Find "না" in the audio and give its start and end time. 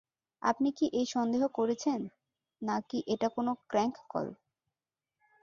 2.61-2.77